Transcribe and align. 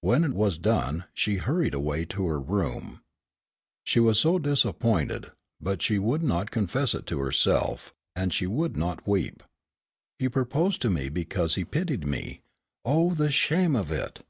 When 0.00 0.24
it 0.24 0.32
was 0.32 0.56
done, 0.56 1.04
she 1.12 1.36
hurried 1.36 1.74
away 1.74 2.06
to 2.06 2.26
her 2.26 2.40
room. 2.40 3.02
She 3.84 4.00
was 4.00 4.18
so 4.18 4.38
disappointed, 4.38 5.30
but 5.60 5.82
she 5.82 5.98
would 5.98 6.22
not 6.22 6.50
confess 6.50 6.94
it 6.94 7.04
to 7.08 7.18
herself, 7.18 7.92
and 8.16 8.32
she 8.32 8.46
would 8.46 8.78
not 8.78 9.06
weep. 9.06 9.42
"He 10.18 10.30
proposed 10.30 10.80
to 10.80 10.88
me 10.88 11.10
because 11.10 11.56
he 11.56 11.66
pitied 11.66 12.06
me, 12.06 12.40
oh, 12.86 13.12
the 13.12 13.30
shame 13.30 13.76
of 13.76 13.92
it! 13.92 14.24